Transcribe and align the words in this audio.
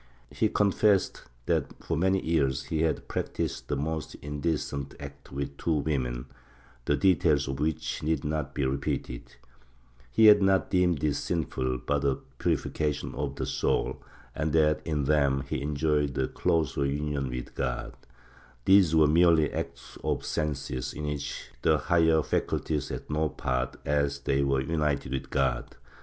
He 0.31 0.49
confessed 0.49 1.25
that 1.45 1.73
for 1.79 1.95
many 1.95 2.25
years 2.25 2.63
he 2.63 2.81
had 2.81 3.07
practised 3.07 3.67
the 3.67 3.75
most 3.75 4.15
indecent 4.15 4.95
acts 4.99 5.31
with 5.31 5.57
two 5.57 5.73
women, 5.75 6.25
the 6.85 6.97
details 6.97 7.47
of 7.47 7.59
which 7.59 8.01
need 8.01 8.23
not 8.23 8.55
be 8.55 8.65
repeated; 8.65 9.35
he 10.09 10.25
had 10.25 10.41
not 10.41 10.71
deemed 10.71 11.01
this 11.01 11.19
sinful, 11.19 11.77
but 11.85 12.03
a 12.03 12.15
purification 12.39 13.13
of 13.13 13.35
the 13.35 13.45
soul 13.45 14.01
and 14.33 14.53
that 14.53 14.81
in 14.85 15.03
them 15.03 15.43
he 15.47 15.61
enjoyed 15.61 16.17
a 16.17 16.27
closer 16.27 16.83
union 16.83 17.29
with 17.29 17.53
God; 17.53 17.93
these 18.65 18.95
were 18.95 19.05
merely 19.05 19.53
acts 19.53 19.99
of 20.03 20.21
the 20.21 20.25
senses, 20.25 20.93
in 20.93 21.05
which 21.05 21.51
the 21.61 21.77
higher 21.77 22.23
faculties 22.23 22.89
had 22.89 23.07
no 23.07 23.29
part, 23.29 23.75
as 23.85 24.21
they 24.21 24.41
were 24.41 24.61
united 24.61 25.11
with 25.11 25.29
God. 25.29 25.75